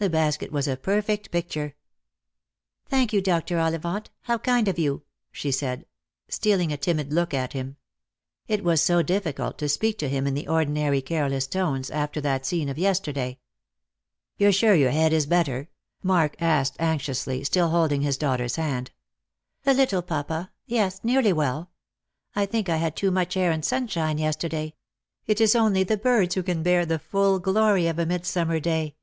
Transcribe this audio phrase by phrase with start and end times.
[0.00, 1.74] The basket was a perfect pic ture.""
[2.88, 3.58] Thank you, Dr.
[3.58, 4.10] Ollivant.
[4.20, 5.02] How kind of you!"
[5.32, 5.86] she said,
[6.28, 7.76] stealing a timid look at him.
[8.46, 12.46] It was so difficult to speak to him in the ordinary careless tones, after that
[12.46, 13.40] scene of yester day."
[14.38, 15.68] You're sure the head is better?"
[16.04, 18.92] Mark asked anxiously still holding his daughter's hand."
[19.66, 21.72] A little, papa; yes, nearly well.
[22.36, 24.76] I think I had too much air and sunshine yesterday.
[25.26, 28.94] It is only the birds who can bear the full glory of a midsummer day."